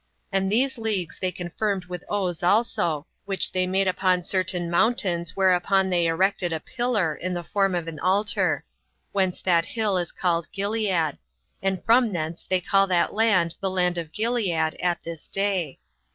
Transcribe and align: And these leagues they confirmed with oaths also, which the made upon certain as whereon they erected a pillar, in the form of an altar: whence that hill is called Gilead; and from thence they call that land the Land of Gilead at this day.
And 0.31 0.51
these 0.51 0.79
leagues 0.79 1.19
they 1.19 1.31
confirmed 1.31 1.85
with 1.85 2.03
oaths 2.09 2.41
also, 2.41 3.05
which 3.25 3.51
the 3.51 3.67
made 3.67 3.87
upon 3.87 4.23
certain 4.23 4.73
as 4.73 5.35
whereon 5.37 5.91
they 5.91 6.07
erected 6.07 6.51
a 6.51 6.59
pillar, 6.59 7.13
in 7.15 7.35
the 7.35 7.43
form 7.43 7.75
of 7.75 7.87
an 7.87 7.99
altar: 7.99 8.65
whence 9.11 9.43
that 9.43 9.65
hill 9.67 9.99
is 9.99 10.11
called 10.11 10.47
Gilead; 10.51 11.19
and 11.61 11.83
from 11.85 12.11
thence 12.13 12.47
they 12.49 12.61
call 12.61 12.87
that 12.87 13.13
land 13.13 13.57
the 13.59 13.69
Land 13.69 13.99
of 13.99 14.11
Gilead 14.11 14.73
at 14.79 15.03
this 15.03 15.27
day. 15.27 15.77